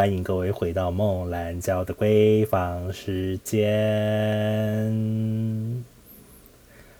[0.00, 4.90] 欢迎各位回到梦兰娇的闺房时间。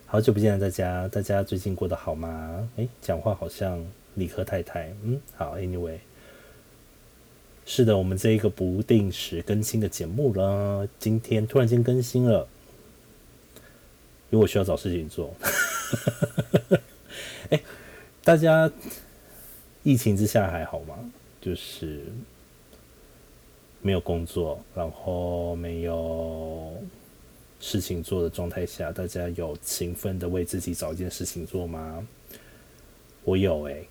[0.04, 2.68] 好久不见了，大家，大家最近过得好吗？
[2.76, 3.82] 诶，讲话好像
[4.16, 4.92] 理科太太。
[5.02, 5.96] 嗯，好，Anyway，
[7.64, 12.46] 是的，我们这一个不定时更新的节目了，今天突然间更新了，
[14.28, 15.34] 因为我需要找事情做。
[17.48, 17.62] 哎，
[18.22, 18.70] 大家
[19.84, 20.98] 疫情之下还好吗？
[21.40, 22.04] 就是
[23.82, 26.72] 没有工作，然后没有
[27.60, 32.06] 事情做的状态下，大家有勤奋的为自己找一件事情做吗？
[33.24, 33.86] 我有诶，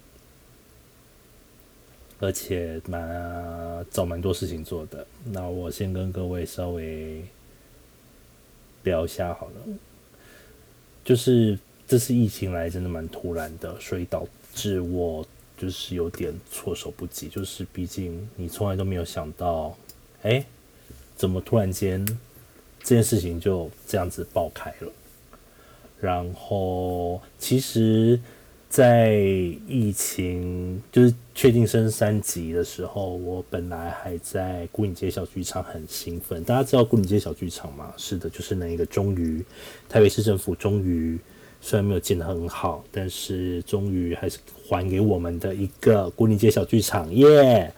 [2.20, 5.06] 而且蛮找蛮多事情做的。
[5.26, 7.24] 那我先跟各位稍微
[8.84, 9.54] 聊一下好了，
[11.04, 15.26] 就是这次疫情来真的蛮突然的，所以导致我。
[15.60, 19.76] 就是有点措手不及，就是毕竟你从来都没有想到，
[20.22, 20.46] 哎，
[21.18, 22.06] 怎么突然间
[22.82, 24.92] 这件事情就这样子爆开了？
[26.00, 28.18] 然后其实，
[28.70, 29.12] 在
[29.68, 36.42] 疫情就是确定升三级的时候，我本来还在古影街小剧场很兴奋。
[36.46, 37.94] 大家知道古影街小剧场吗？
[37.98, 39.44] 是的，就是那一个终于
[39.90, 41.20] 台北市政府终于。
[41.62, 47.72] 虽然没有建得很好，但是终于还是还给我们的一个古岭街小剧场耶！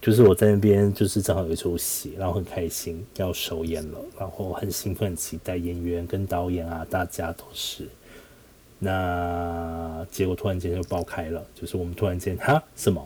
[0.00, 7.84] 就是我在那边，就是正好有一出戏，然后很开心要首演了，然后很兴奋，很期待演员跟导演啊，大家都是。
[8.78, 13.04] 那结果突然间就爆开了，就是我们突然间哈什么？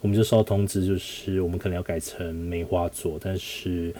[0.00, 3.94] 我们就收到通知，就是我们可能要改成梅花座，但是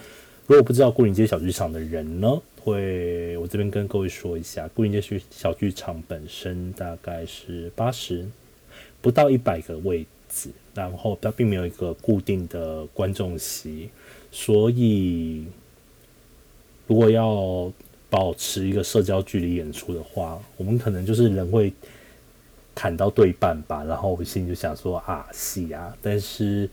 [0.49, 2.41] 如果不知道古岭街小剧场的人呢？
[2.63, 8.27] 会，我这边跟各位说一下，固定街小剧场本身大概是八十
[8.99, 13.91] 不到一百个位置，然后它并没有一个固定的观众席，
[14.31, 15.45] 所以
[16.87, 17.71] 如果要
[18.09, 21.71] 保持一个社交距离演出的话，我们可能就是人会
[22.73, 26.67] 砍到对半吧，然后我心里就想说啊，戏啊，但是。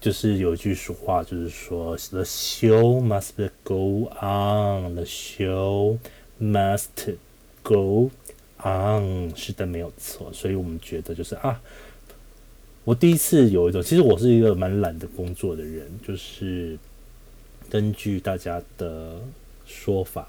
[0.00, 5.98] 就是有一句俗话，就是说，the show must go on，the show
[6.40, 7.16] must
[7.64, 8.08] go
[8.62, 10.32] on，是的，没有错。
[10.32, 11.60] 所以我们觉得就是啊，
[12.84, 16.78] 我第一次有一种，其实我是一个蛮懒的工作的人，就是
[17.68, 19.20] 根据大家的
[19.66, 20.28] 说法，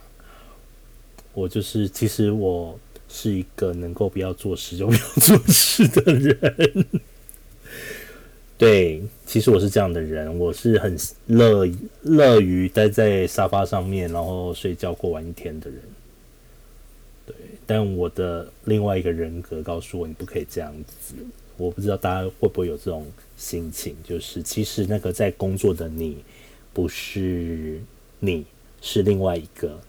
[1.33, 2.77] 我就是其实我
[3.07, 6.85] 是一个能够不要做事就不要做事的人。
[8.59, 10.93] 对，其实我是这样的人，我是很
[11.27, 11.65] 乐
[12.01, 15.79] 乐于待在沙发上面，然后睡觉过完一天的人。
[17.25, 17.33] 对，
[17.65, 21.15] 但我的另外一个人格告诉我，你不可以这样子。
[21.55, 26.17] 我不知道大家会不会有这种心情，就是其实那个在工作的你，
[26.73, 27.79] 不是
[28.19, 28.45] 你，
[28.81, 29.79] 是另外一个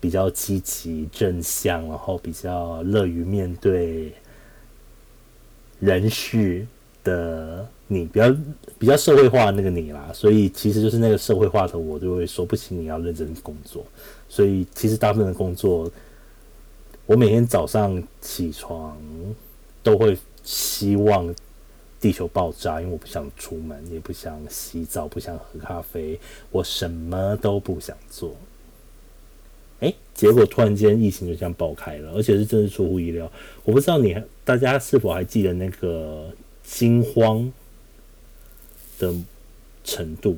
[0.00, 4.14] 比较积极正向，然后比较乐于面对
[5.78, 6.66] 人事
[7.04, 7.68] 的。
[7.90, 8.36] 你比较
[8.78, 13.82] 比较社会化的那个你啦，所以其实就是那个社会化的我就会说不行，你要认真工作。
[14.28, 15.90] 所以其实大部分的工作，
[17.06, 18.94] 我每天早上起床
[19.82, 21.34] 都会希望
[21.98, 28.36] 地球爆炸，因为我不想出门，也不想洗澡，不想喝咖啡，我什么都不想做。
[29.80, 33.32] 哎，结果突然间疫情就这样爆开了，而且是真是出乎意料。
[33.64, 36.28] 我不知道你大家是否还记得那个
[36.62, 37.50] 惊慌。
[38.98, 39.14] 的
[39.84, 40.36] 程度，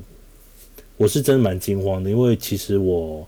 [0.97, 3.27] 我是真的蛮惊慌的，因为其实我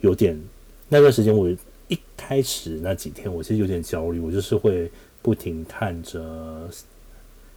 [0.00, 0.40] 有点
[0.88, 1.48] 那段时间，我
[1.88, 4.90] 一开始那几天，我其实有点焦虑，我就是会
[5.22, 6.68] 不停看着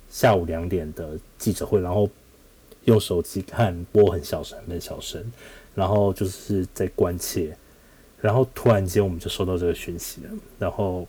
[0.09, 2.09] 下午两点的记者会，然后
[2.85, 5.23] 用手机看播很小声，很小声，
[5.75, 7.55] 然后就是在关切，
[8.21, 11.07] 然后突然间我们就收到这个讯息了，然后。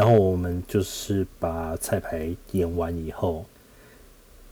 [0.00, 3.44] 然后我们就是把彩排演完以后，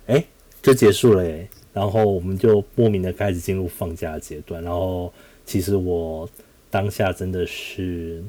[0.06, 0.22] 哎，
[0.60, 1.48] 就结束了哎。
[1.72, 4.62] 然后我们就莫名的开始进入放假阶段。
[4.62, 5.10] 然后
[5.46, 6.28] 其实我
[6.70, 8.22] 当下真的是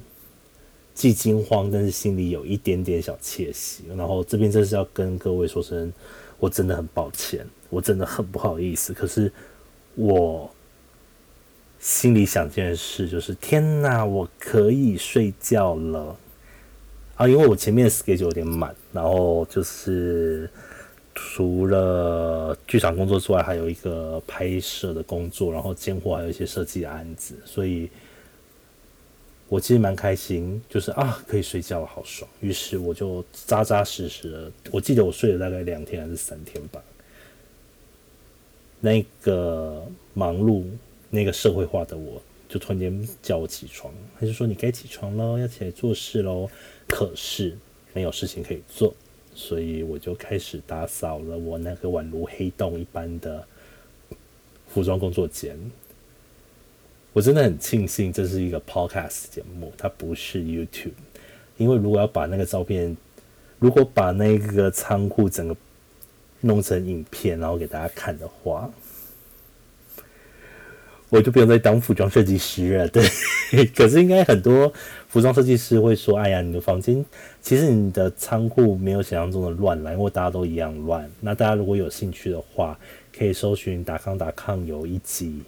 [0.93, 3.83] 既惊慌，但是心里有一点点小窃喜。
[3.97, 5.91] 然后这边真是要跟各位说声，
[6.39, 8.93] 我真的很抱歉，我真的很不好意思。
[8.93, 9.29] 可是
[9.95, 10.49] 我
[11.81, 16.15] 心里想这件事，就是天哪，我可以睡觉了。
[17.19, 20.49] 啊，因为我前面 schedule 有点满，然后就是
[21.13, 27.89] 除了剧场工作之外，还有一个拍摄的工作，然后监货还有一些设计的案子，所以
[29.49, 32.29] 我其实蛮开心，就是啊可以睡觉了，好爽。
[32.39, 36.81] 于是我就扎扎实实的，我记得我睡了大概两天还是三天吧。
[38.79, 40.63] 那个忙碌、
[41.09, 46.49] 那个社会化的我，就突然间叫我起床，他就说你该起床喽，要起来做事喽。
[46.89, 47.55] 可是
[47.93, 48.93] 没有事情可以做，
[49.33, 53.47] 所以我就开始打扫了我那个宛如黑洞一般的
[54.67, 55.55] 服装工作间。
[57.13, 60.91] 我真的很庆幸这是一个 podcast 节目，它不是 YouTube，
[61.57, 62.95] 因为如果要把那个照片，
[63.59, 65.55] 如果把那个仓库整个
[66.41, 68.71] 弄成影片，然后给大家看的话，
[71.09, 72.87] 我就不用再当服装设计师了。
[72.87, 73.03] 对，
[73.75, 74.71] 可是应该很多
[75.09, 77.03] 服装设计师会说：“哎呀，你的房间
[77.41, 82.79] 其实你的仓库没有想象中的乱来，因为大家都一样乱。”那大家如果有兴趣的话，
[83.11, 85.41] 可以搜寻达康达康有一集。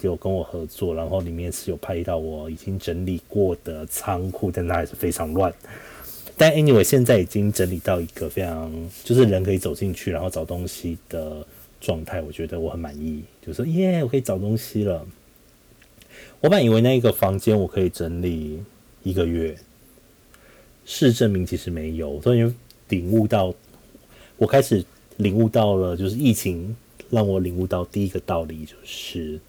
[0.00, 5.54] 有跟我合作，然后里面是有拍到我已经整理过的仓库，但它还是非常乱。
[6.36, 8.72] 但 anyway，现在已经整理到一个非常
[9.04, 11.46] 就是人可以走进去，然后找东西的
[11.80, 13.22] 状态，我觉得我很满意。
[13.46, 15.06] 就说耶，我可以找东西了。
[16.40, 18.60] 我本以为那一个房间我可以整理
[19.02, 19.56] 一个月，
[20.84, 22.20] 事证明其实没有。
[22.22, 22.52] 所以
[22.88, 23.54] 领悟到，
[24.36, 24.84] 我开始
[25.16, 26.76] 领悟到了，就是疫情
[27.10, 29.40] 让我领悟到第一个道理就是。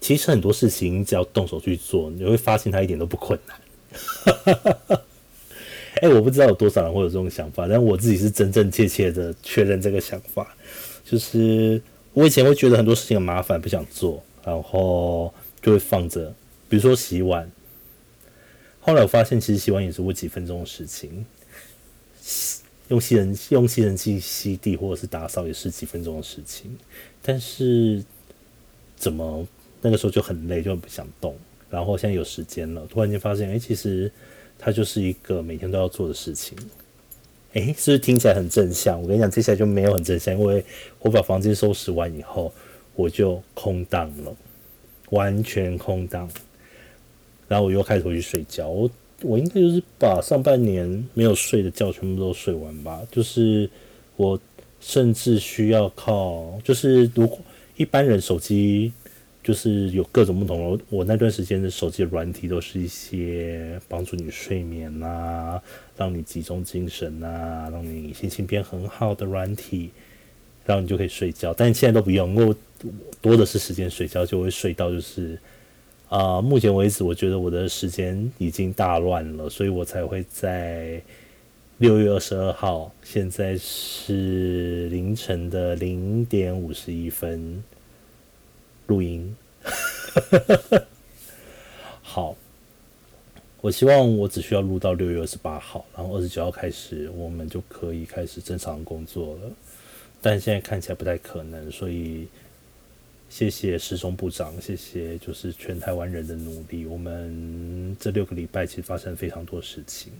[0.00, 3.60] 其实很多事情只要动手去做，你会发现它一点都不困难。
[6.00, 10.56] 哎，我不知道有多少人会有这种想法，但我自己是真真切切的确认这个想法。
[11.04, 11.82] 就是
[12.14, 16.32] 我以前会觉得很多事情很麻烦，不想做，然后就会放着。
[16.66, 17.50] 比如说洗碗，
[18.90, 21.24] 后来我发现其实洗碗也是我几分钟的事情，
[22.88, 26.76] 用吸人用吸尘器吸地或者是打扫也是几分钟的事情。
[27.22, 28.04] 但是
[28.96, 29.46] 怎么？
[29.80, 31.34] 那个时候就很累，就不想动。
[31.70, 34.10] 然后现在有时间了，突然间发现，哎，其实
[34.58, 36.58] 它就是一个每天都要做的事情。
[37.52, 39.00] 哎，是不是听起来很正向？
[39.00, 40.64] 我跟你讲，接下来就没有很正向，因为
[40.98, 42.52] 我把房间收拾完以后，
[42.96, 44.36] 我就空荡了，
[45.10, 46.28] 完全空荡。
[47.50, 48.68] 然后我又开始回去睡觉。
[48.68, 48.90] 我
[49.22, 53.02] 我应该就是把上半年没有睡的觉全部都睡完吧。
[53.10, 53.68] 就是
[54.16, 54.40] 我
[54.80, 57.38] 甚至需要靠，就是如果
[57.76, 58.92] 一般人手机。
[59.42, 65.60] 就是有各种不同的，我那段时间的手机的软体都是一些帮助你睡眠啊，
[65.96, 69.88] 让你集中精神啊，让你心情变很好的软体，
[70.66, 71.54] 然后你就可以睡觉。
[71.54, 72.54] 但现在都不用，因为
[73.22, 75.38] 多的是时间睡觉，就会睡到就是
[76.10, 81.00] 啊，目前为止我觉得我的时间已经大乱了，所以我才会在
[81.78, 87.62] 六月二十二号，现在是凌晨的零点五十一分。
[88.88, 89.34] 录音，
[92.02, 92.36] 好。
[93.60, 99.42] 我希望我只需要录到六月二十八号，然后二十九号开始，我们就可以开始正常工作了。
[100.20, 102.26] 但现在看起来不太可能，所以
[103.30, 106.84] 谢谢时钟部长，谢谢就是全台湾人的努力。
[106.84, 110.12] 我们这六个礼拜其实发生非常多事情，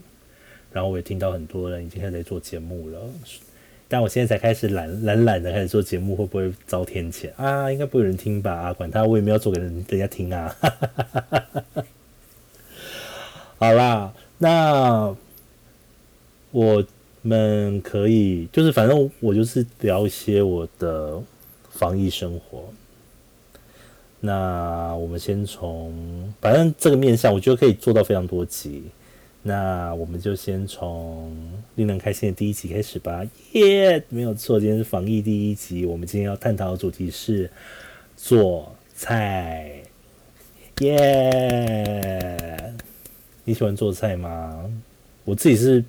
[0.71, 2.99] 然后我也听到很多人已经开始在做节目了。
[3.89, 7.69] 但我现在才开始懒懒懒的开始做节目，会不会遭天谴啊？
[7.69, 8.53] 应该不会有人听吧？
[8.53, 10.55] 啊，管他，我也没有做给人人家听啊。
[13.59, 15.13] 好啦，那
[16.51, 16.83] 我
[17.23, 21.21] 们可以就是反正我就是聊一些我的
[21.69, 22.73] 防疫生活。
[24.23, 28.83] 那我们先从反正这个面向，我觉得可以做到非常多集。
[29.43, 31.35] 那我们就先从
[31.73, 33.25] 令人开心的第一集开始吧。
[33.53, 35.83] 耶，没有错，今天是防疫第一集。
[35.83, 37.49] 我们今天要探讨的主题是
[38.15, 39.81] 做菜。
[40.81, 42.73] 耶，
[43.43, 44.71] 你喜欢做菜吗？
[45.25, 45.83] 我自己是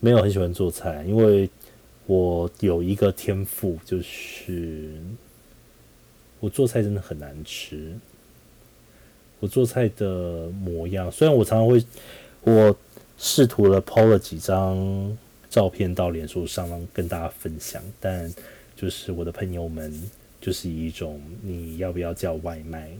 [0.00, 1.48] 没有很喜欢做菜，因为
[2.04, 5.00] 我有一个天赋，就是
[6.40, 7.96] 我做菜真的很难吃。
[9.38, 11.82] 我做菜的模样，虽然我常常会，
[12.42, 12.76] 我
[13.16, 15.16] 试图了抛了几张
[15.48, 18.30] 照片到脸书上，跟大家分享，但
[18.76, 19.90] 就是我的朋友们
[20.42, 22.90] 就是以一种你要不要叫外卖，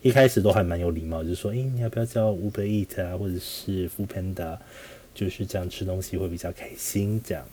[0.00, 4.56] 一开始都还蛮有礼貌，就说，诶，你要不要叫 Uber Eat 啊，或者是 Food Panda，
[5.12, 7.44] 就是这样吃东西会比较开心，这样，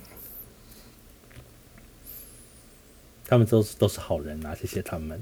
[3.31, 5.21] 他们都是都是好人啊，谢谢他们。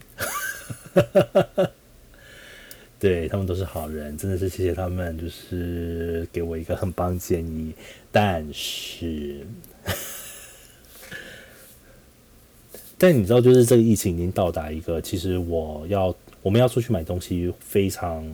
[3.00, 7.72] 对他们都是好人，真的是谢谢他们，就是给我一个很棒建议。
[8.12, 9.46] 但是，
[12.98, 18.26] 但你知道，就是这个疫情已经到达一个，其实我要我们要出去买东西非常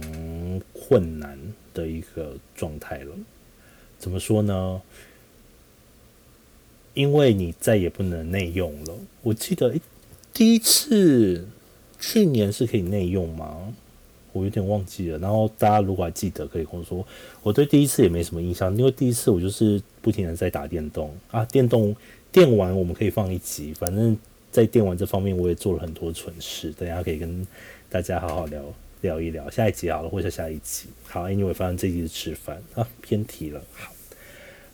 [0.71, 1.37] 困难
[1.73, 3.13] 的一个状态了。
[3.99, 4.81] 怎么说呢？
[6.95, 8.93] 因为你再也不能内用了。
[9.21, 9.75] 我记得
[10.33, 11.47] 第一次
[11.99, 13.73] 去年是可以内用吗？
[14.31, 15.19] 我有点忘记了。
[15.19, 17.05] 然后大家如果还记得，可以跟我说。
[17.43, 21.95] 我对第一次也没什么印象，因为第一次我就是不停的在打电动啊，电动
[22.31, 23.73] 电玩我们可以放一集。
[23.73, 24.17] 反正，
[24.51, 27.45] 在电玩这方面，我也做了很多蠢事，等下可以跟
[27.89, 28.61] 大家好好聊
[29.01, 29.49] 聊一聊。
[29.49, 30.87] 下一集好了，或者下一集。
[31.07, 33.61] 好，Anyway，反正这集是吃饭啊，偏题了。
[33.73, 33.94] 好。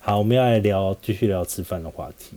[0.03, 2.35] 好，我们要来聊，继续聊吃饭的话题。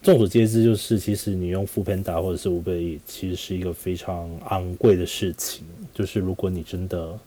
[0.00, 5.64] 众所皆知，就是其实你用富平打或者是 Uber，其实是一个非常昂贵的事情。
[5.92, 7.18] 就是如果你真的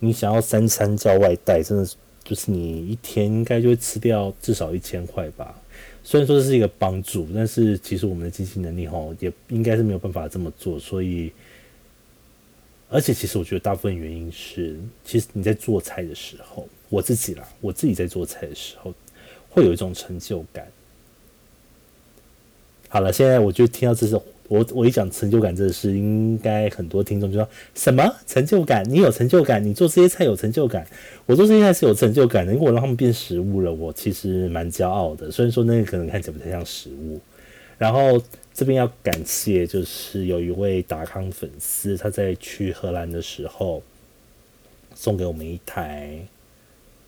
[0.00, 1.88] 你想要三餐叫外带，真的
[2.24, 5.54] 就是你一天应该就会吃掉至少一千块吧。
[6.02, 10.76] 虽然说这是一个帮助，但是其实我们的经济能力吼也应该是没有办法这么做。
[10.80, 11.30] 所以，
[12.90, 16.68] 而且其实我觉得大部分原因是，其实你在做菜的时候。
[16.88, 18.94] 我自己啦，我自己在做菜的时候，
[19.50, 20.66] 会有一种成就感。
[22.88, 24.18] 好了，现在我就听到这是
[24.48, 28.82] 我我一讲成就感这事，应该很多听众就说什么成就感？
[28.88, 29.62] 你有成就感？
[29.62, 30.86] 你做这些菜有成就感？
[31.26, 35.30] 我做这些菜是有成就感的，因为我让他们变食物了，我其实蛮骄傲的。
[35.30, 37.20] 虽然说那个可能看起来不太像食物。
[37.76, 38.20] 然后
[38.54, 43.82] 这边要感谢，就是有一位达康粉丝，他在去荷兰的时候
[44.94, 46.18] 送给我们一台。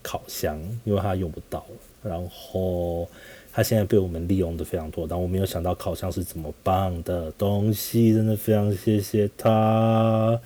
[0.03, 1.65] 烤箱，因为它用不到
[2.03, 3.07] 然后
[3.53, 10.41] 它现在被我们利用的非常多，但我没有想到烤箱是这么棒的东西，真的非常谢谢它。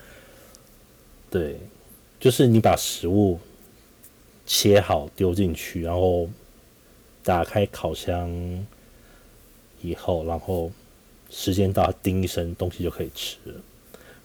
[1.29, 1.57] 对，
[2.19, 3.39] 就是你把食物
[4.45, 6.27] 切好丢进去，然后
[7.23, 8.29] 打开烤箱
[9.81, 10.71] 以后，然后
[11.29, 13.53] 时间到，叮一声，东西就可以吃了。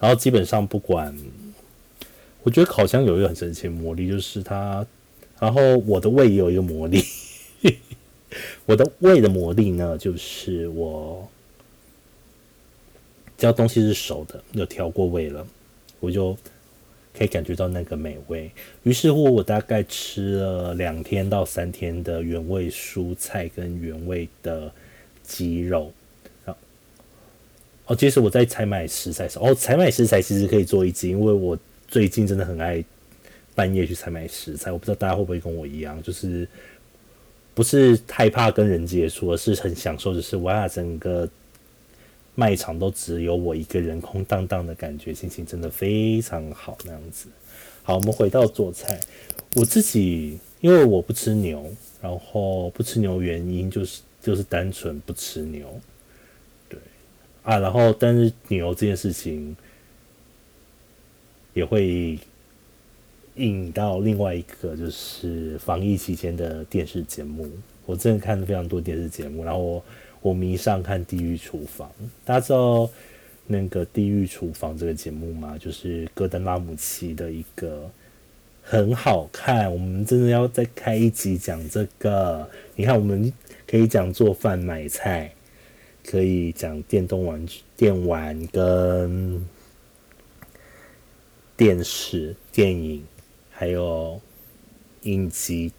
[0.00, 1.16] 然后基本上不管，
[2.42, 4.84] 我觉得烤箱有一个很神奇的魔力，就是它。
[5.40, 7.02] 然后我的胃也有一个魔力，
[8.66, 11.26] 我的胃的魔力呢，就是我
[13.38, 15.46] 只要东西是熟的，有调过味了，
[15.98, 16.36] 我就
[17.16, 18.50] 可以感觉到那个美味。
[18.82, 24.70] 于是乎，我大概吃了两天到三天的原味蔬菜跟原味的
[25.22, 25.90] 鸡肉。
[27.86, 32.84] 哦，其实我在采买食材时，哦，采买食材其实可以做一集，因为我最近真的很爱。
[33.60, 36.48] 半夜去采买食材，我不知道大家会不会跟我一样，就是
[37.52, 41.28] 不是害怕跟人接触，而是很享受，就是哇，整个
[42.34, 47.28] 卖场都只有我一个人，空荡荡的感觉，心情真的非常好那样子。
[47.82, 48.98] 好，我们回到做菜，
[49.54, 55.78] 我自己因为我不吃牛，然后不吃牛原因就是就是单纯不吃牛，
[56.66, 56.80] 对
[57.42, 59.54] 啊，然后但是牛这件事情
[61.52, 62.18] 也会。
[63.40, 67.48] 引到另外一个就是防疫期间的电视节目，
[67.86, 69.82] 我真的看了非常多电视节目，然后
[70.20, 71.88] 我迷上看《地狱厨房》。
[72.24, 72.88] 大家知道
[73.46, 75.56] 那个《地狱厨房》这个节目吗？
[75.58, 77.90] 就是戈登拉姆齐的一个
[78.62, 79.72] 很好看。
[79.72, 82.48] 我们真的要再开一集讲这个。
[82.76, 83.32] 你看，我们
[83.66, 85.32] 可以讲做饭、买菜，
[86.04, 89.44] 可以讲电动玩具、电玩跟
[91.56, 93.02] 电视、电影。
[93.60, 94.18] 还有
[95.02, 95.70] 影集、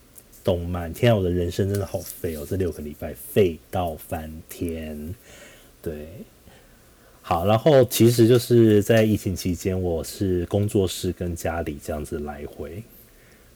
[0.44, 2.46] 动漫，天啊，我的人生真的好废哦！
[2.48, 5.16] 这六个礼拜废到翻天。
[5.82, 6.08] 对，
[7.24, 12.84] 好，然后其实就是在疫情期间，我是工作室跟家里这样子来回。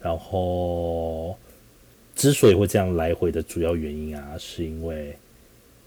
[0.00, 1.38] 然后
[2.16, 5.16] 之所以会这样来回的主要原因啊，是因为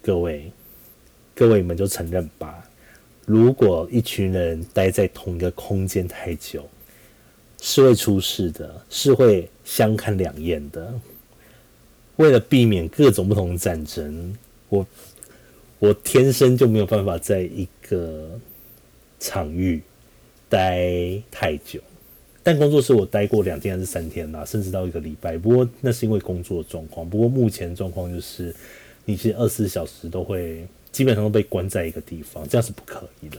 [0.01, 0.50] 各位
[1.36, 2.63] 各位你们就承认吧，
[3.25, 6.65] 如果一群人待在同一个空间太久。
[7.62, 10.94] 是会出事的，是会相看两厌的。
[12.16, 14.38] 为了避免各种不同的战争，
[14.70, 14.88] 我
[15.78, 18.39] 我天生就没有办法在一个
[19.20, 19.82] 场域
[20.48, 21.82] 待太久。
[22.44, 25.38] 但工作室我待过两天还是三天啦，甚至到一个礼拜。
[25.38, 27.10] 不过那是因为工作状况。
[27.10, 28.56] 不过目前状况就是，
[29.06, 33.38] 你其实二十四小时都会基本上都被关在一个地方，这样是不可以的。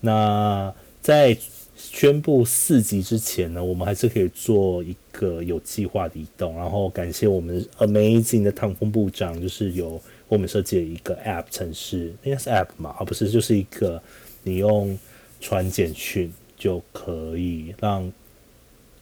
[0.00, 1.36] 那在。
[1.76, 6.56] 宣布四级之前呢，我们还是可以做一个有计划的移动。
[6.56, 14.02] 然后感谢我们 Amazing 的唐风部长，就是有我们设计了一个 App 城市，应该是 App 嘛，而不是就是一个
[14.42, 14.98] 你用
[15.40, 18.10] 传简讯就可以让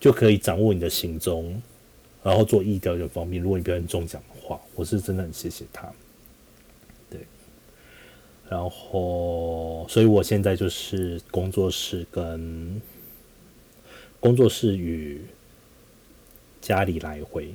[0.00, 1.62] 就可以掌握你的行踪，
[2.22, 3.40] 然后做意调就方便。
[3.40, 5.88] 如果你不要中奖的话，我是真的很谢谢他。
[8.48, 12.80] 然后，所以我现在就是工作室跟
[14.20, 15.20] 工作室与
[16.60, 17.52] 家里来回，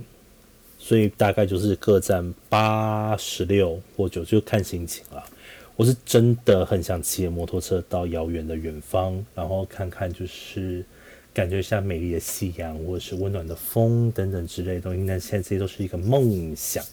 [0.77, 5.23] 所以大概就是各占八十六或九，就看心情了。
[5.75, 10.83] 我是真的很想骑摩托车到遥远的远方，然后看看就是
[11.33, 15.05] 感觉像美丽的夕阳，或者是温暖的风等等之类的东西。
[15.07, 16.83] 但现在这些都是一个梦想，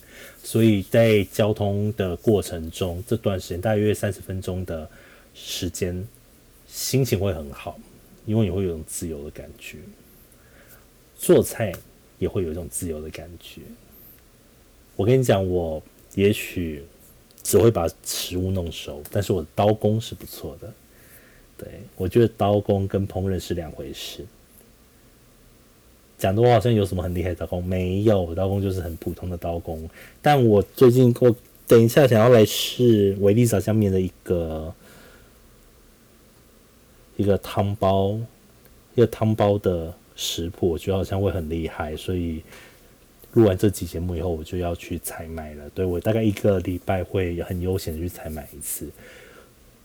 [0.42, 4.88] 所以在交通的过程中，这段时间大约三十分钟的
[5.34, 6.06] 时间，
[6.66, 7.78] 心情会很好，
[8.24, 9.78] 因为你会有种自由的感觉。
[11.18, 11.72] 做菜
[12.18, 13.62] 也会有一种自由的感觉。
[14.94, 15.82] 我跟你讲，我
[16.14, 16.84] 也许。
[17.42, 20.68] 只会把食物弄熟，但是我的刀工是不错的。
[21.58, 24.24] 对我觉得刀工跟烹饪是两回事。
[26.18, 29.88] 讲的我好像有什么很厉害的刀工，没有，刀工就是很普通的刀工。
[30.20, 31.34] 但我最近我
[31.66, 34.74] 等一下想要来试维力炸酱面的一个
[37.16, 38.18] 一个汤包，
[38.94, 42.42] 一个汤包的食谱，我觉得好像会很厉害，所以。
[43.32, 45.70] 录完这期节目以后，我就要去采买了。
[45.74, 48.88] 对我大概一个礼拜会很悠闲的去采买一次。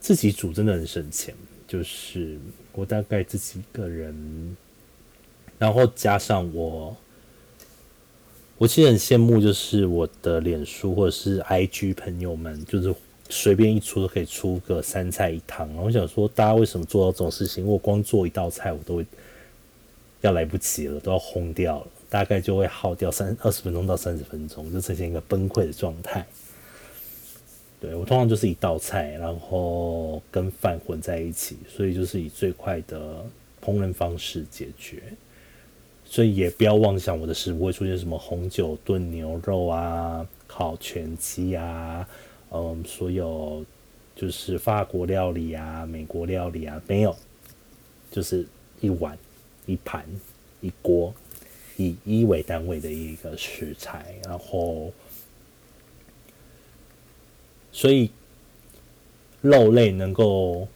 [0.00, 1.34] 自己煮真的很省钱，
[1.72, 2.38] 就是
[2.74, 4.54] 我大概自己一个人，
[5.58, 6.94] 然后加上我，
[8.58, 12.94] 我其实很羡慕，就是我的脸书或者是 IG 朋友们，就是
[13.30, 15.74] 随便一出都可以出个三菜一汤。
[15.76, 17.64] 我想说，大家为什么做到这种事情？
[17.64, 19.06] 我光做一道菜，我都会
[20.20, 21.86] 要来不及了，都要轰掉了。
[22.10, 26.26] 大概就会耗掉三二十分钟到三十分钟，就呈现一个崩溃的状态。
[27.82, 33.26] 对我通常就是一道菜，然后跟饭混在一起，所以就是以最快的
[33.60, 35.02] 烹饪方式解决。
[36.04, 42.08] 所以也不要妄想我的食谱会出现什么红酒炖牛肉啊、烤全鸡啊，
[42.52, 43.64] 嗯，所有
[44.14, 47.16] 就是法国料理啊、美国料理啊，没有，
[48.12, 48.46] 就是
[48.80, 49.18] 一碗、
[49.66, 50.04] 一盘、
[50.60, 51.12] 一锅。
[51.78, 54.92] 以一为单位的一个食材，然后，
[57.72, 58.10] 所以
[59.40, 60.68] 肉类能够，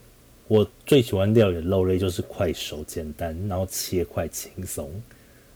[0.47, 4.89] 我最喜欢料理的肉类就是快手、简单，然后切块轻松，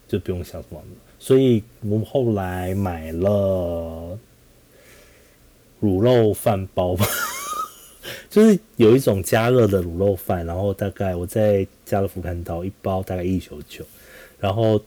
[0.07, 0.81] 就不用想什么。
[1.19, 4.17] 所以我们后来买了
[5.81, 7.05] 卤肉饭包吧，
[8.29, 13.83] 就是有一种加热的卤肉饭，然后大概我在家乐福看到一包大概一九九，
[14.39, 14.81] 然后。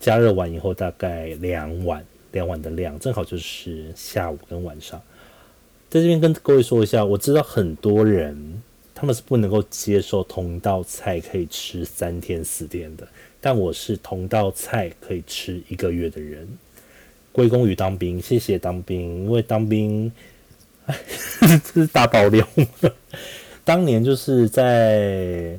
[0.00, 5.00] 加热完以后，大概两碗，两碗的量，正好就是下午跟晚上。
[5.94, 8.60] 在这边跟各位说一下，我知道很多人
[8.92, 13.06] 他们是不能够接受同道菜可以吃三天四天的，
[13.40, 16.48] 但我是同道菜可以吃一个月的人。
[17.30, 20.10] 归功于当兵，谢谢当兵，因为当兵，
[21.38, 22.44] 这是大爆料。
[23.64, 25.56] 当年就是在。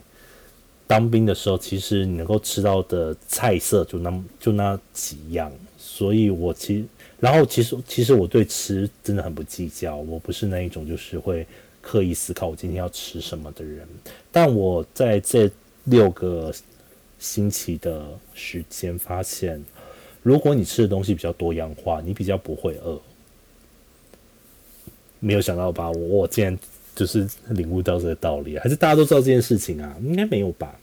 [0.88, 6.86] 当兵的时候，其实你能够吃到的菜色就那么就那几样，所以我其实，
[7.20, 11.46] 然后其实其实我对吃真的很不计较，我不是那一种就是会
[11.82, 13.88] 刻意思考我今天要吃什么的人。
[14.32, 15.50] 但我在这
[15.86, 16.54] 六个
[17.20, 19.64] 星期的时间发现，
[20.24, 23.00] 如果你吃的东西比较多样化，你比较不会饿。
[25.20, 25.90] 没有想到吧？
[25.92, 26.58] 我我竟然。
[26.96, 29.98] 就是领悟到这个道理，还是大家都知道这件事情啊？
[30.02, 30.80] 应该没有吧？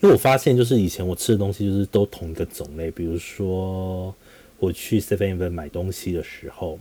[0.00, 4.12] 因为我发现，就是以前我吃的东西就是都同一个种类，比如说
[4.58, 6.78] 我去 Seven Eleven 买东西的时候，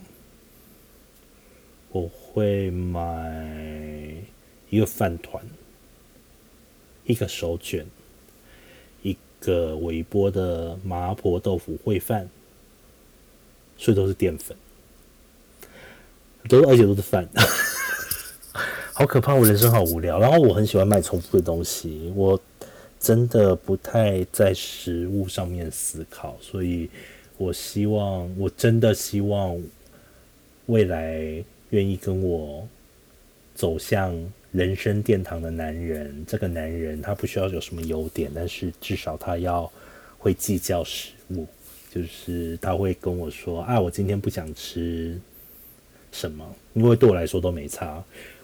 [1.91, 4.13] 我会买
[4.69, 5.43] 一个饭团，
[7.05, 7.85] 一个手卷，
[9.01, 12.29] 一个微波的麻婆豆腐烩饭，
[13.77, 14.57] 所以都是淀粉，
[16.47, 17.27] 都是而且都是饭。
[18.93, 19.35] 好可怕！
[19.35, 22.39] 我人生好无聊，然后我很喜欢买重复的东西，我
[22.97, 26.89] 真的不太在食物上面思考，所以
[27.37, 29.61] 我希望，我真的希望
[30.67, 32.67] 未来愿意跟我
[33.53, 34.15] 走向
[34.51, 39.69] 人生殿堂的男人，这个男人他不需要有什么优点，但是至少他要
[40.17, 41.45] 会计较食物，
[41.93, 45.19] 就是他会跟我说啊，我今天不想吃
[46.11, 48.03] 什么，因为对我来说都没差。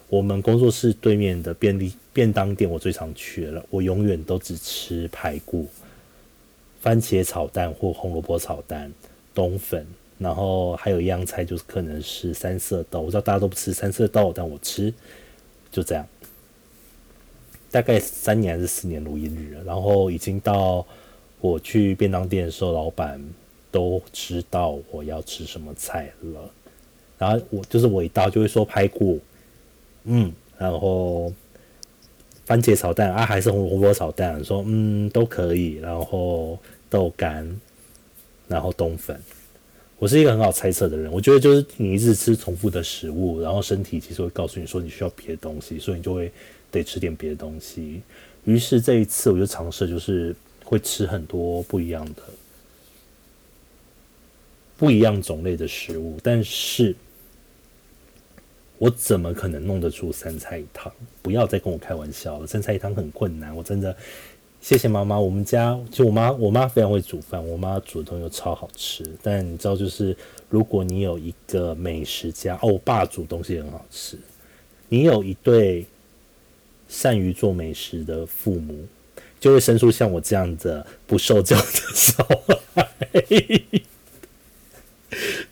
[0.10, 3.66] 我们工作室对面的便利便当店，我最常去了。
[3.70, 5.70] 我永远都只吃排骨、
[6.82, 8.92] 番茄炒蛋或红萝卜炒蛋、
[9.34, 9.86] 冬粉，
[10.18, 13.02] 然后还有一样菜就是可能是三色豆。
[13.02, 14.94] 我知道大家都不吃三色豆，但我吃，
[15.72, 16.06] 就这样。
[17.70, 20.86] 大概三年还是四年如一日，然后已经到
[21.40, 23.24] 我去便当店的时候，老板
[23.72, 26.52] 都知道我要吃什么菜了。
[27.18, 29.20] 然后我就是我一到就会说排骨，
[30.06, 31.32] 嗯，然后
[32.46, 37.48] 番茄炒蛋啊，还是红萝卜炒蛋，说嗯都可以，然后豆干，
[38.48, 39.20] 然后冬粉。
[39.98, 46.32] 我是一个很好猜测的人，我觉得就是你一直吃重复的食物，然后身体其实会告诉你说你需要别的东西，所以你就会
[46.72, 48.02] 得吃点别的东西。
[48.46, 52.24] 于是这一次我就尝试，就是会吃很多不一样的、
[54.76, 56.96] 不一样种类的食物，但是
[58.82, 60.92] 我怎么可能弄得出三菜一汤？
[61.22, 63.96] 不要再跟我开玩笑了，三菜一汤很困难，我真的。
[64.60, 69.06] 谢谢妈妈，我们家就我妈，我妈非常会煮饭，我妈煮的东西超好吃。
[69.22, 70.18] 但你知道，就是
[70.50, 74.18] 如果你有一个美食家，哦，我爸煮东西很好吃。
[74.90, 75.86] 你有一对
[76.88, 78.88] 善于做美食的父母，
[79.40, 82.24] 就会生出像我这样的不受教的小
[82.74, 82.88] 孩。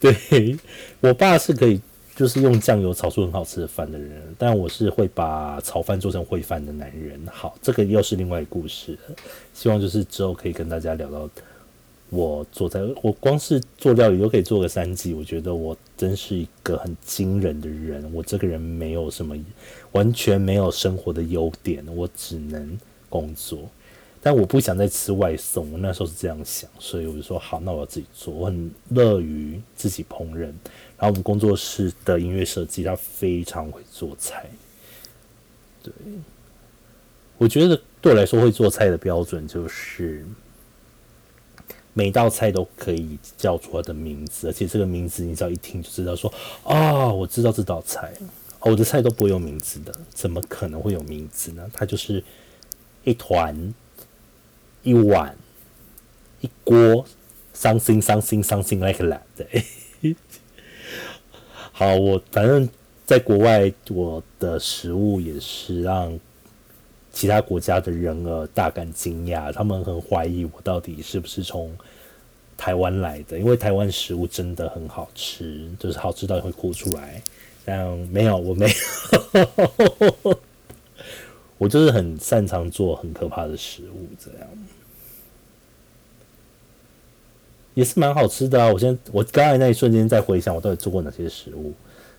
[0.00, 0.58] 对
[1.00, 1.80] 我爸是可以。
[2.20, 7.18] 就是用酱油炒出很好吃的饭的人，但我是会把炒饭做成烩饭的男人。
[7.26, 8.94] 好，这个又是另外一个故事。
[9.54, 11.26] 希望就是之后可以跟大家聊到
[12.10, 15.14] 我做菜，我光是做料理都可以做个三季。
[15.14, 18.12] 我觉得我真是一个很惊人的人。
[18.12, 19.34] 我这个人没有什么，
[19.92, 22.78] 完全没有生活的优点，我只能
[23.08, 23.60] 工作。
[24.22, 28.34] 但我不想再吃外送，我那时候是这样想，所以我就说好，那我要自己做。
[28.34, 30.52] 我很乐于自己烹饪。
[31.00, 34.50] 然后我们工作室的音乐设计，他非常会做菜。
[35.82, 35.92] 对，
[37.38, 40.22] 我觉得对我来说会做菜的标准就是
[41.94, 46.30] 每道菜都可以叫出它的名字，而且这个名字你只要一听就知道说
[46.62, 48.12] 啊，我知道这道菜。
[48.60, 51.68] 我的菜都不会有名字的，怎么可能会有名字呢？
[51.72, 52.22] 它就是
[53.04, 53.74] 一团。
[54.82, 55.36] 一碗，
[56.40, 57.04] 一锅
[57.54, 59.64] ，something something something like that。
[61.80, 62.68] 好，我反正
[63.06, 66.20] 在国外，我的食物也是让
[67.10, 71.74] 其他国家的人儿大感惊讶，他们很怀疑我到底是不是从
[72.54, 77.22] 台湾来的，因为台湾食物真的很好吃，就是好吃到会哭出来。
[77.64, 80.38] 但没有，我没有。
[81.56, 84.46] 我就是很擅长做很可怕的食物，这样
[87.74, 88.72] 也是蛮好吃的啊！
[88.72, 91.72] 我先我刚才那一瞬间在回想，我到底做过哪些食物。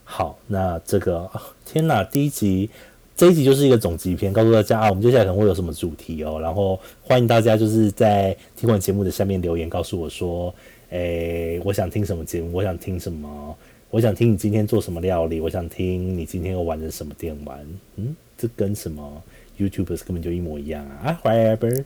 [0.03, 1.29] 好，那这个
[1.65, 2.69] 天哪，第一集
[3.15, 6.39] 这一集就是一个总集篇，告诉大家啊，我们接下来可能会有什么主题哦。
[6.41, 10.53] 然后欢迎大家就是在听完节目的下面留言，告诉我说，
[10.89, 12.51] 诶，我想听什么节目？
[12.53, 13.55] 我想听什么？
[13.89, 15.41] 我想听你今天做什么料理？
[15.41, 17.59] 我想听你今天又玩的什么电玩？
[17.97, 19.21] 嗯，这跟什么
[19.59, 21.07] ？YouTubers 根本就一模一样啊！
[21.07, 21.83] 啊，whatever。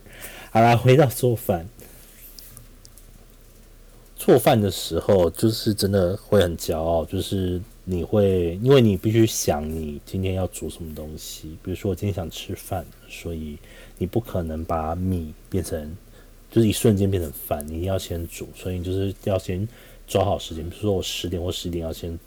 [0.52, 1.68] 好啦，回到做饭。
[4.26, 11.56] 做饭的时候，就是真的会很骄傲，就是你会，因为你必须想你今天要煮什么东西。
[11.62, 13.56] 比如说，我今天想吃饭，所以
[14.00, 15.96] 你不可能把米变成，
[16.50, 19.68] 就是一瞬间变成饭，你要先煮，所以你就是要先
[20.08, 20.68] 抓好时间。
[20.68, 22.18] 比如说，我十点或十一点要先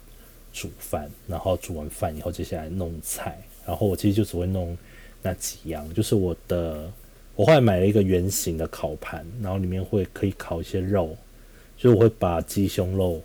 [0.53, 4.77] 煮饭，然后煮完饭以后，接下来弄菜，然后我其实就只会弄。
[5.21, 6.89] 那几样就是我的，
[7.35, 11.13] 我后来买了一个圆形的烤盘，然后里面会可以烤一些肉，
[11.79, 13.21] 就是我会把鸡胸肉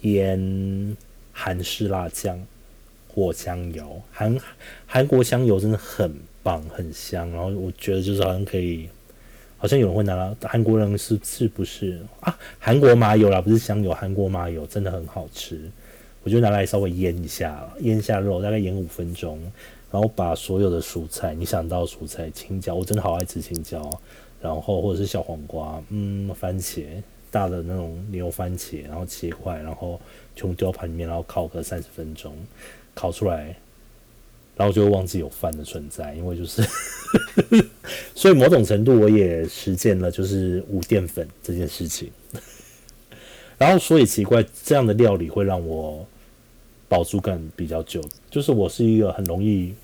[0.00, 0.96] 腌
[1.30, 2.42] 韩式辣酱
[3.06, 4.36] 或香油，韩
[4.86, 6.10] 韩国香油真的很
[6.42, 8.88] 棒很香，然后我觉得就是好像可以，
[9.58, 12.34] 好像有人会拿韩国人是是不是啊？
[12.58, 15.60] 韩国麻油啦，不是香油，韩国麻油真的很好吃，
[16.24, 19.38] 我就拿来稍微腌一下，腌一下肉，大概腌五分钟。
[19.90, 24.00] 然后把所有的蔬菜，你想到蔬菜，青椒，我真的好爱吃青椒，
[24.40, 26.86] 然后或者是小黄瓜，嗯，番茄，
[27.32, 30.00] 大的那种牛番茄，然后切块，然后
[30.36, 32.32] 全部丢到盘里面，然后烤个三十分钟，
[32.94, 33.56] 烤出来，
[34.56, 36.62] 然后就会忘记有饭的存在，因为就是，
[38.14, 42.12] 所以某种程度我也实践了就是无淀粉这件事情，
[43.58, 46.06] 然后所以奇怪，这样的料理会让我。
[46.88, 49.74] 饱足感比较久，就是我是一个很容易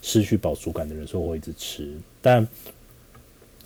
[0.00, 1.92] 失去饱足感的人，所以我会一直吃。
[2.20, 2.46] 但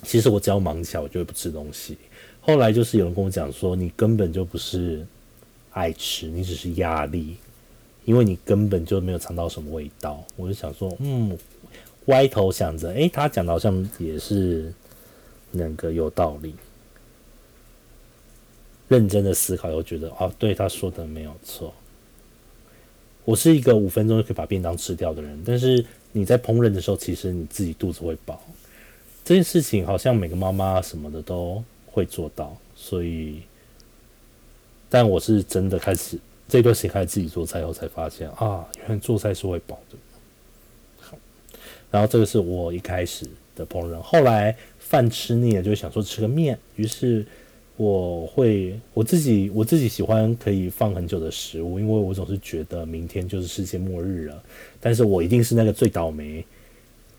[0.03, 1.99] 其实我只要忙起来，我就会不吃东西。
[2.47, 5.05] 后来就是有人跟我讲说，你根本就不是
[5.73, 7.39] 爱吃，你只是压力，
[8.05, 10.25] 因为你根本就没有尝到什么味道。
[10.37, 11.37] 我就想说，嗯，
[12.05, 14.73] 歪头想着，诶，他讲的好像也是
[15.51, 16.55] 那个有道理。
[18.87, 21.75] 认真的思考，又觉得，哦，对，他说的没有错。
[23.25, 28.41] 我是一个五分钟就可以把便当吃掉的人，但是你在烹饪的时候，其实你自己肚子会饱。
[29.25, 31.61] 这件事情好像每个妈妈什么的都
[31.97, 33.41] 会做到，所以，
[34.91, 39.97] 但我是真的开始这段时间开始自己做菜后，才发现啊，原来做菜是会饱的。
[41.01, 41.17] 好，
[41.91, 47.25] 然后这个是我一开始的烹饪，后来饭吃腻了，就想说吃个面，于是
[47.79, 54.45] 我会我自己我自己喜欢可以放很久的食物，因为我总是觉得明天就是世界末日了，
[54.83, 56.45] 但是我一定是那个最倒霉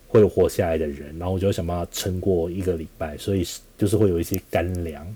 [0.08, 3.46] 会活下来的人，然后我就想办法撑过一个礼拜，所以
[3.78, 5.16] 就是会有一些干粮。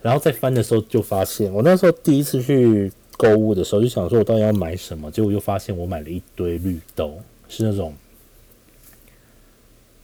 [0.00, 5.10] 然后在翻的时候就发现，我那时候第一次去购物的时候就想说，我到底要买什么？
[5.10, 7.94] 结果又发现我买了一堆绿豆，是那种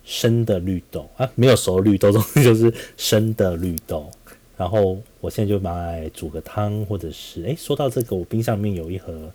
[0.05, 2.13] 生的绿豆啊，没有熟的绿豆，
[2.43, 4.09] 就是生的绿豆。
[4.57, 9.31] 然后我现在就买煮个汤，或者是诶，说到这个，我冰箱面有一盒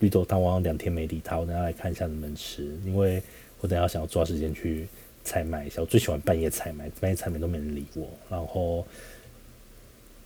[0.00, 3.22] 绿豆汤，我好像两天没理它，我等下来看一下能不能吃，因为
[3.60, 4.86] 我等下想要抓时间去
[5.24, 5.80] 采买一下。
[5.80, 8.86] 我最喜欢半夜采买，半夜采买都没人理我，然后。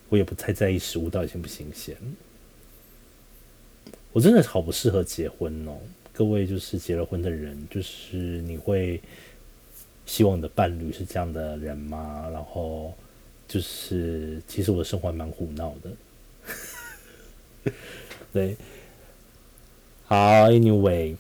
[0.08, 1.96] 我也不太在意食物到底新不新鲜。
[4.12, 5.78] 我真的好不适合结婚哦，
[6.12, 9.00] 各位就是结了婚的人，就是你会
[10.04, 12.28] 希望你的伴侣是这样的人吗？
[12.30, 12.92] 然后
[13.48, 17.72] 就是其实我的生活还蛮胡闹的。
[18.34, 18.54] 对，
[20.04, 21.16] 好，Anyway，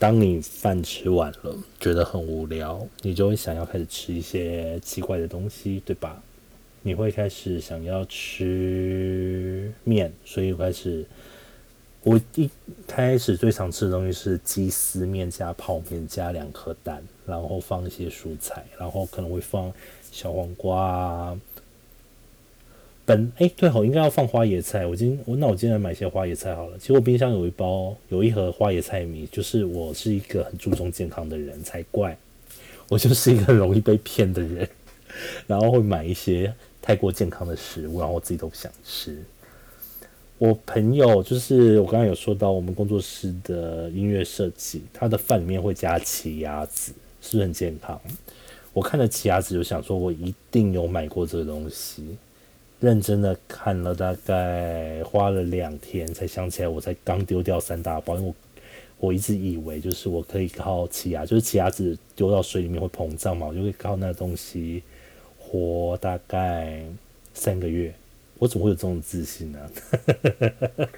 [0.00, 6.22] 当你饭吃完了，觉得很无聊，你就会想要开始吃一些奇怪的东西，对吧？
[6.80, 11.04] 你会开始想要吃面，所以开始
[12.02, 12.48] 我一
[12.86, 19.70] 开始最常吃的东西是鸡丝面加泡面加两颗蛋，然后放一些蔬菜，然后可能会放
[20.10, 21.38] 小黄瓜。
[23.10, 26.78] 本哎对好应该要放花椰菜，我今我那我今天来买些花椰菜好了。
[26.78, 32.16] 其实我冰箱有一包有一盒花椰菜米，就是我是一个很注重健康的人才怪，
[32.88, 34.68] 我就是一个容易被骗的人，
[35.46, 36.52] 然后会买一些。
[36.82, 39.22] 太过健康的食物，然后我自己都不想吃。
[40.38, 48.00] 我朋友就是我刚刚有说到，我们工作室的音乐设计，他的饭里面会加奇亚籽，是不是很健康？
[48.72, 52.16] 我看了奇亚籽，就想说我一定有买过这个东西。
[52.80, 58.34] 认真的看了大概花了两天，才想起来，我才刚丢掉三大包，因为我
[58.98, 64.82] 我一直以为就是我可以靠奇亚，就是奇亚籽丢到水里面会膨胀嘛，我就会靠那个东西。
[65.52, 66.80] 活大概
[67.34, 67.92] 三个月，
[68.38, 69.58] 我怎么会有这种自信呢？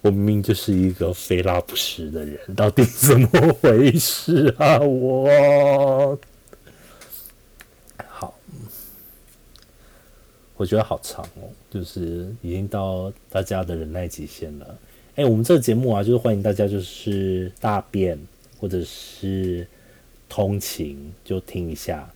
[0.00, 3.28] 我明明就是一个非拉不实的人，到底怎么
[3.60, 4.78] 回事啊？
[4.78, 6.18] 我
[10.56, 14.78] 我觉得好长哦，就是已经到大家的忍耐极限了。
[15.14, 18.18] 哎，我们这个节目啊，就是欢迎大家就是大便
[18.58, 19.66] 或者是
[20.28, 22.10] 通勤就听一下。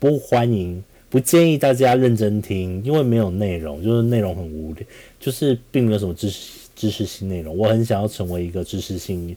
[0.00, 4.86] 不欢迎，不建议大家认真听，因为没有内容，就是内容很无聊，
[5.18, 7.56] 就是并没有什么知识知识性内容。
[7.56, 9.36] 我很想要成为一个知识性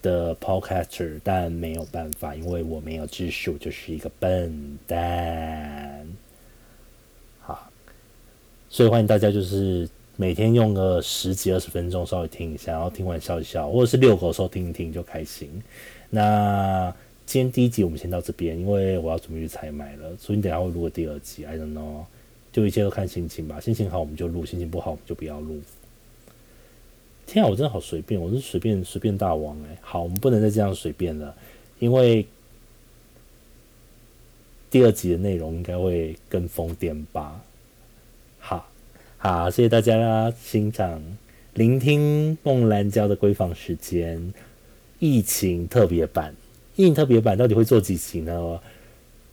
[0.00, 5.87] 的 podcaster，但没有办法，因为我没有知识，我就是一个笨蛋。
[8.68, 15.50] 好，所以欢迎大家就是每天用个十几二十分钟稍微听一下，然后听完笑一笑，或者是遛狗的时候听一听就开心。
[16.10, 16.94] 那。
[17.30, 21.44] 今天第一集我们先到这边，因为我要准备去采买了，所以你等下会录个第二集。
[21.44, 22.06] I don't know，
[22.50, 23.60] 就一切都看心情吧。
[23.60, 25.60] 心情好我们就录，心情不好我们就不要录。
[27.26, 29.76] 天啊，我真的好随便，我是随便随便大王哎。
[29.82, 31.36] 好，我们不能再这样随便了，
[31.80, 32.26] 因为
[34.70, 37.38] 第二集的内容应该会更疯癫吧。
[39.20, 41.02] 好，谢谢大家啦，欣赏、
[41.54, 44.32] 聆听梦兰娇的闺房时间
[45.00, 46.32] 疫情特别版。
[46.76, 48.60] 疫情特别版到底会做几集呢？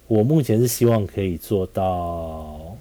[0.08, 2.76] 我目前是希望可以做到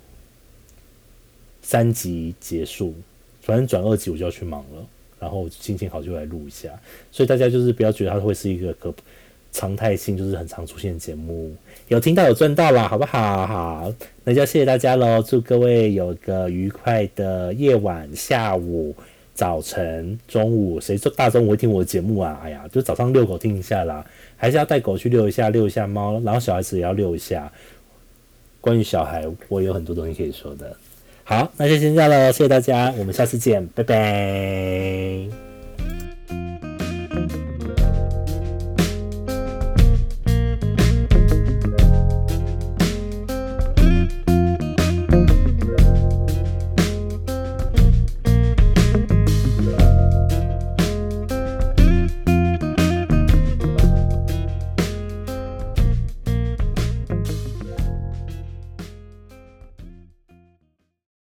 [1.61, 2.95] 三集结束，
[3.43, 4.87] 反正转二集我就要去忙了，
[5.21, 6.71] 然后心情好就来录一下。
[7.12, 8.90] 所以大家就是不要觉得它会是一个可
[9.55, 11.55] 常态性，就是很常出现节目。
[11.88, 13.47] 有听到有赚到啦，好不好？
[13.47, 13.93] 好，
[14.25, 15.23] 那就谢谢大家喽！
[15.23, 18.95] 祝各位有个愉快的夜晚、下午。
[19.33, 22.40] 早晨、中午，谁说大中午会听我的节目啊？
[22.45, 24.05] 哎呀，就早上遛狗听一下啦，
[24.37, 27.51] 还是要带狗去遛一下，遛一下猫，然后小孩子也要遛一下。
[28.61, 30.77] 关于小孩，我有很多东西可以说的。
[31.25, 35.43] 好，那就先这样了，谢谢大家，我们下次见，拜拜。